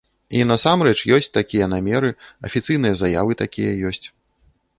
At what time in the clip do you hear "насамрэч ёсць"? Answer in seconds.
0.51-1.29